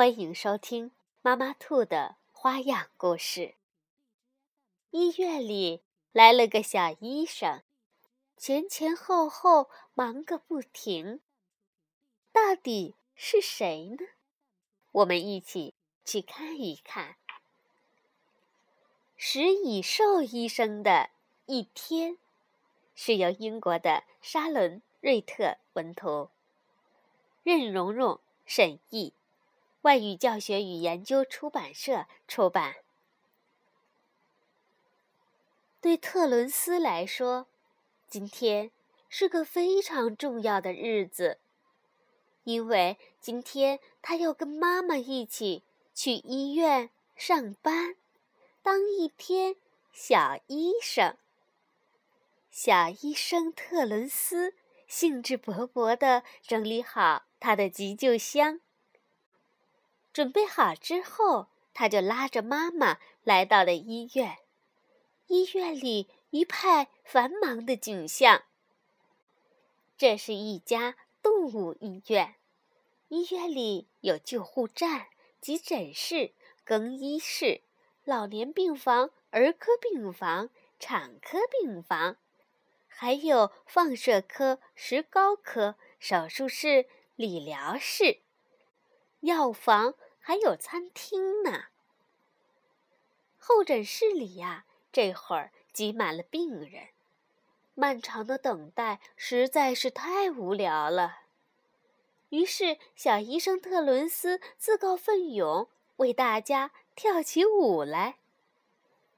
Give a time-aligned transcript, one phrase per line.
[0.00, 3.54] 欢迎收听妈妈兔的花样故事。
[4.92, 5.82] 医院里
[6.12, 7.60] 来了个小医生，
[8.38, 11.20] 前前后后忙个不停。
[12.32, 14.06] 到底是谁呢？
[14.90, 15.74] 我们一起
[16.06, 17.16] 去看一看。
[19.18, 21.10] 食蚁兽医生的
[21.44, 22.16] 一天，
[22.94, 26.30] 是由英国的沙伦·瑞特文图，
[27.42, 29.12] 任蓉蓉审译。
[29.82, 32.76] 外语教学与研究出版社出版。
[35.80, 37.46] 对特伦斯来说，
[38.08, 38.70] 今天
[39.08, 41.38] 是个非常重要的日子，
[42.44, 45.64] 因为今天他要跟妈妈一起
[45.94, 47.96] 去医院上班，
[48.62, 49.56] 当一天
[49.92, 51.16] 小医生。
[52.50, 54.54] 小医生特伦斯
[54.86, 58.60] 兴致勃勃地整理好他的急救箱。
[60.12, 64.38] 准备好之后，他就拉着妈妈来到了医院。
[65.28, 68.42] 医院里一派繁忙的景象。
[69.96, 72.34] 这是一家动物医院，
[73.08, 75.06] 医院里有救护站、
[75.40, 76.32] 急诊室、
[76.64, 77.62] 更衣室、
[78.04, 82.16] 老年病房、儿科病房、产科病房，
[82.88, 88.20] 还有放射科、石膏科、手术室、理疗室。
[89.20, 91.64] 药房还有餐厅呢。
[93.38, 96.88] 候诊室里呀，这会儿挤满了病人，
[97.74, 101.20] 漫长的等待实在是太无聊了。
[102.28, 108.16] 于是，小医生特伦斯自告奋勇为大家跳起舞来。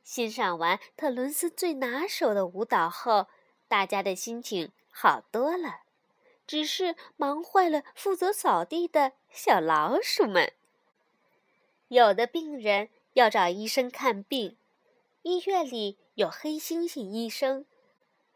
[0.03, 3.27] 欣赏完特伦斯最拿手的舞蹈后，
[3.69, 5.81] 大家的心情好多了。
[6.53, 10.53] 只是忙坏了负责扫地的小老鼠们。
[11.89, 14.59] 有的病人要找医生看病，
[15.23, 17.65] 医院里有黑猩猩医生、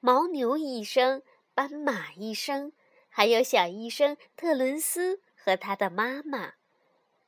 [0.00, 1.22] 牦牛医生、
[1.52, 2.72] 斑马医生，
[3.10, 6.54] 还有小医生特伦斯和他的妈妈。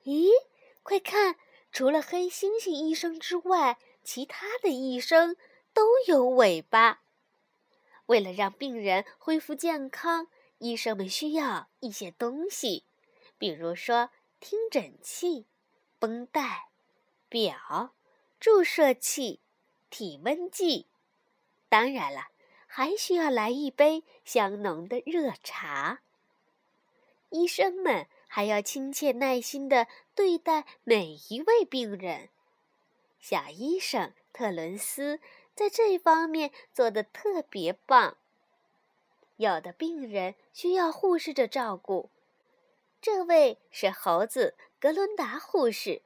[0.05, 0.31] 咦，
[0.83, 1.37] 快看，
[1.71, 5.37] 除了黑猩猩医生之外，其他的医生
[5.75, 7.03] 都有尾巴。
[8.07, 10.29] 为了让病人恢复健康。
[10.59, 12.85] 医生们需要一些东西，
[13.39, 14.11] 比如说
[14.41, 15.47] 听诊器、
[15.99, 16.69] 绷带、
[17.29, 17.95] 表、
[18.41, 19.41] 注射器、
[19.89, 20.87] 体温计。
[21.69, 22.29] 当然了，
[22.67, 26.01] 还需要来一杯香浓的热茶。
[27.31, 32.31] 医生们还要亲切耐心地对待每一位病人。
[33.21, 35.21] 小医生特伦斯
[35.55, 38.17] 在这方面做得特别棒。
[39.39, 42.11] 有的病人需要护士的照顾，
[43.01, 46.03] 这位是猴子格伦达护士。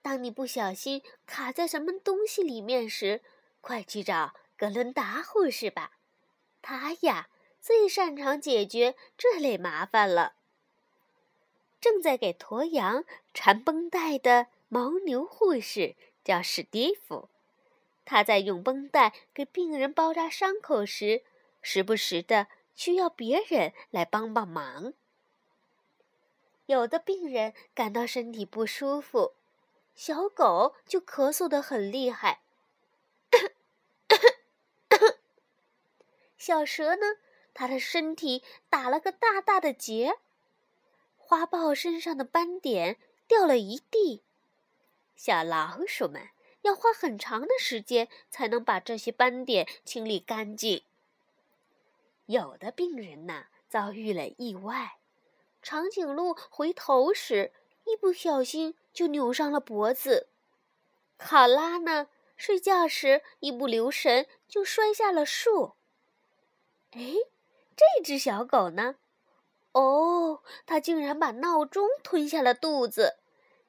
[0.00, 3.20] 当你不小心卡在什么东西里面时，
[3.60, 5.90] 快去找格伦达护士吧，
[6.62, 7.28] 他呀
[7.60, 10.34] 最擅长解决这类麻烦了。
[11.80, 17.28] 正在给驼羊缠绷带的牦牛护士叫史蒂夫，
[18.04, 21.24] 他在用绷带给病人包扎伤口时。
[21.62, 24.92] 时不时的需要别人来帮帮忙。
[26.66, 29.32] 有的病人感到身体不舒服，
[29.94, 32.42] 小狗就咳嗽的很厉害。
[36.36, 37.06] 小蛇呢，
[37.54, 40.18] 它的身体打了个大大的结，
[41.16, 42.98] 花豹身上的斑点
[43.28, 44.24] 掉了一地。
[45.14, 46.30] 小老鼠们
[46.62, 50.82] 要花很长的时间才能把这些斑点清理干净。
[52.26, 54.98] 有的病人呐遭遇了意外，
[55.60, 57.52] 长颈鹿回头时
[57.84, 60.28] 一不小心就扭伤了脖子；
[61.18, 65.74] 考拉呢睡觉时一不留神就摔下了树。
[66.92, 67.14] 哎，
[67.76, 68.96] 这只小狗呢？
[69.72, 73.18] 哦，它竟然把闹钟吞下了肚子，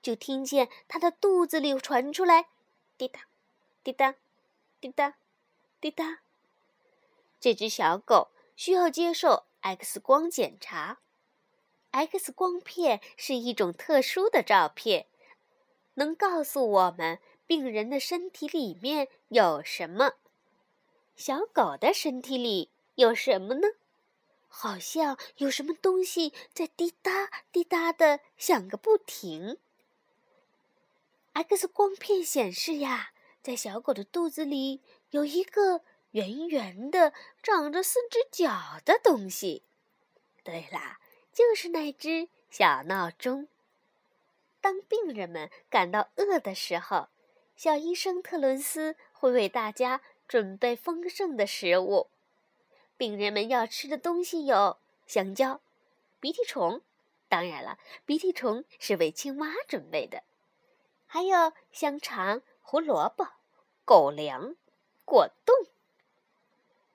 [0.01, 2.49] 就听见它的肚子里传出来
[2.97, 3.21] 滴答、
[3.83, 4.15] 滴答、
[4.81, 5.15] 滴答、
[5.79, 6.19] 滴答。
[7.39, 8.29] 这只小狗。
[8.55, 10.99] 需要接受 X 光检查。
[11.91, 15.07] X 光片是一种特殊的照片，
[15.95, 20.13] 能告诉我们病人的身体里面有什么。
[21.15, 23.67] 小狗的身体里有什么呢？
[24.47, 29.57] 好像有什么东西在滴答滴答的响个不停。
[31.33, 35.81] X 光片显示呀，在小狗的肚子里有一个
[36.13, 37.11] 圆圆的、
[37.41, 39.63] 长着四只脚的东西。
[40.43, 40.99] 对啦，
[41.31, 43.47] 就是那只小闹钟。
[44.61, 47.07] 当病人们感到饿的时候，
[47.55, 52.07] 小医生特伦斯会为大家准备丰盛的食物。
[52.95, 54.77] 病人们要吃的东西有
[55.07, 55.61] 香蕉、
[56.19, 56.81] 鼻涕虫，
[57.27, 60.21] 当然了，鼻涕虫是为青蛙准备的。
[61.07, 63.27] 还有香肠、胡萝卜、
[63.83, 64.55] 狗粮、
[65.05, 65.72] 果冻。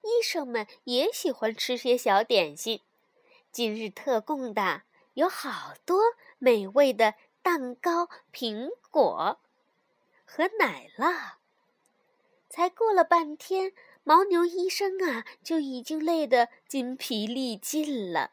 [0.09, 2.81] 医生们也喜欢吃些小点心。
[3.53, 4.83] 今日特供的
[5.15, 6.01] 有好多
[6.39, 9.39] 美味的蛋糕、苹果
[10.25, 11.33] 和奶酪。
[12.49, 13.73] 才过了半天，
[14.05, 18.31] 牦牛医生啊就已经累得筋疲力尽了。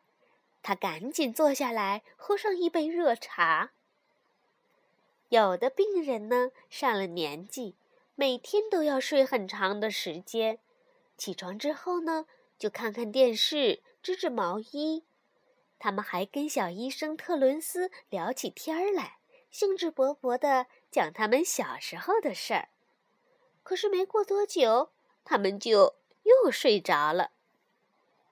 [0.64, 3.72] 他赶紧坐下来，喝上一杯热茶。
[5.30, 7.76] 有的病人呢，上了年纪，
[8.16, 10.60] 每天都要睡很长的时间。
[11.18, 12.26] 起床之后呢，
[12.58, 15.06] 就看看电视，织织毛衣。
[15.78, 19.20] 他们还跟小医生特伦斯聊起天儿来，
[19.52, 22.70] 兴致勃勃地讲他们小时候的事儿。
[23.64, 24.92] 可是没过多久，
[25.24, 27.32] 他们就又睡着了。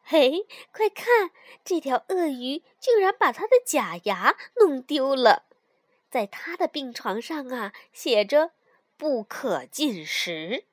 [0.02, 1.32] 嘿，快看，
[1.64, 5.46] 这条鳄鱼竟然把它的假牙弄丢了！
[6.12, 8.52] 在他的病床上啊，写着
[8.98, 10.66] “不可进食”。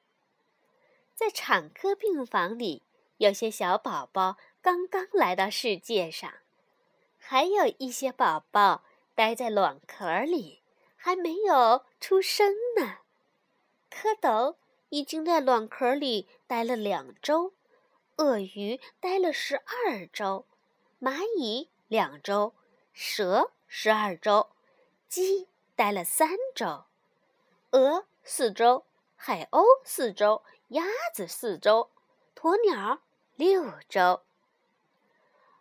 [1.21, 2.83] 在产科病房里，
[3.19, 6.33] 有些小宝宝刚刚来到世界上，
[7.19, 8.85] 还有一些宝宝
[9.15, 10.63] 待在卵壳里，
[10.97, 13.01] 还没有出生呢。
[13.91, 14.57] 蝌蚪
[14.89, 17.53] 已经在卵壳里待了两周，
[18.17, 20.47] 鳄鱼待了十二周，
[21.03, 22.55] 蚂蚁两周，
[22.95, 24.49] 蛇十二周。
[25.07, 26.85] 鸡待了三周，
[27.73, 28.87] 鹅四周，
[29.17, 31.91] 海鸥四周，鸭子四周，
[32.37, 33.01] 鸵鸟
[33.35, 34.23] 六周。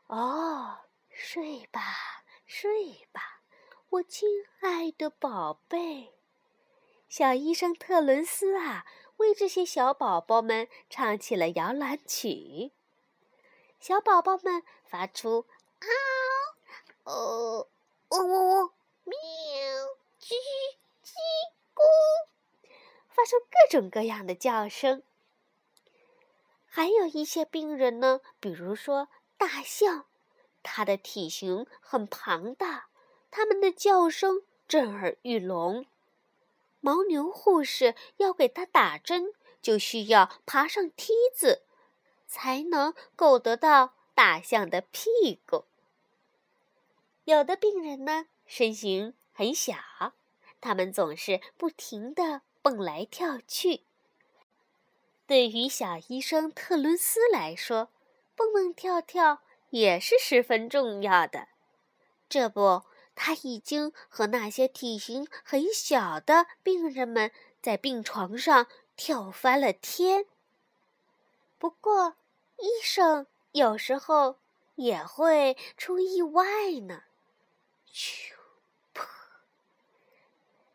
[0.06, 3.42] 哦，睡吧，睡吧，
[3.90, 4.30] 我亲
[4.60, 6.14] 爱的宝贝。
[7.08, 8.86] 小医生特伦斯啊，
[9.18, 12.72] 为这些小宝宝们唱起了摇篮曲。
[13.80, 15.48] 小宝宝们发出
[15.80, 15.88] 啊，
[17.06, 17.68] 哦，
[18.10, 18.72] 嗡嗡嗡。
[19.06, 19.18] 喵，
[20.22, 20.78] 叽叽，
[23.30, 25.04] 出各种各样的叫声。
[26.66, 30.08] 还有一些病人呢，比如说大象，
[30.64, 32.90] 它的体型很庞大，
[33.30, 35.86] 它们的叫声震耳欲聋。
[36.82, 41.62] 牦牛护士要给它打针，就需要爬上梯子，
[42.26, 45.66] 才能够得到大象的屁股。
[47.26, 48.26] 有的病人呢。
[48.52, 49.76] 身形很小，
[50.60, 53.82] 他们总是不停地蹦来跳去。
[55.26, 57.90] 对于小医生特伦斯来说，
[58.36, 61.48] 蹦蹦跳跳也是十分重要的。
[62.28, 62.84] 这不，
[63.16, 70.26] 他已经和那些体型很小的病人们在病床上跳翻了天。
[71.58, 72.16] 不过，
[72.58, 74.38] 医生有时候
[74.76, 76.44] 也会出意外
[76.88, 77.04] 呢。
[77.92, 78.34] 咻！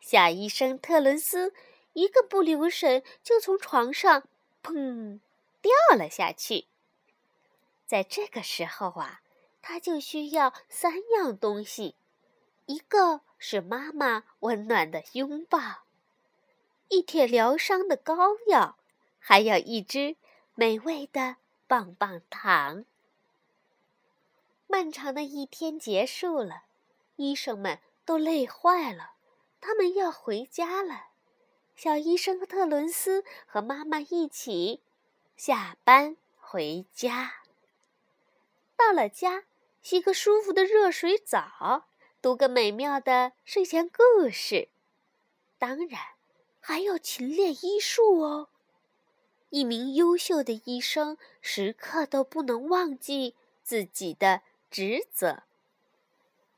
[0.00, 1.54] 小医生特伦斯
[1.94, 4.28] 一个不留神就从床上
[4.62, 5.20] 砰
[5.60, 6.66] 掉了下去。
[7.86, 9.22] 在这个时候啊，
[9.62, 11.96] 他就需要三样东西：
[12.66, 15.84] 一个是妈妈温暖的拥抱，
[16.88, 18.76] 一帖疗伤的膏药，
[19.18, 20.16] 还有一支
[20.54, 21.36] 美味的
[21.66, 22.84] 棒棒糖。
[24.66, 26.64] 漫长的一天结束了，
[27.16, 29.12] 医生们都累坏了。
[29.60, 31.08] 他们要回家了，
[31.76, 34.80] 小医生特伦斯和妈妈一起
[35.36, 37.42] 下班回家。
[38.76, 39.44] 到了家，
[39.82, 41.86] 洗个舒服的热水澡，
[42.22, 44.68] 读个美妙的睡前故事，
[45.58, 46.00] 当然
[46.60, 48.48] 还要勤练医术哦。
[49.50, 55.42] 一名优秀的医生时刻都不能忘记自己的职责，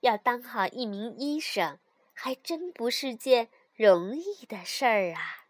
[0.01, 1.79] 要当好一名医生。
[2.19, 5.45] 还真不是件容易的事儿啊！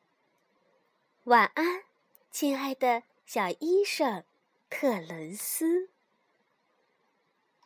[1.24, 1.84] 晚安，
[2.32, 4.24] 亲爱的小医生
[4.68, 5.92] 特伦斯。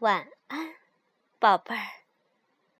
[0.00, 0.74] 晚安，
[1.38, 1.99] 宝贝儿。